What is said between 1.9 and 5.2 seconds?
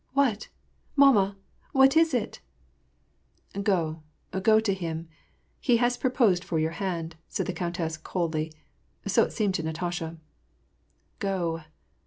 is it?"" Go, go to him.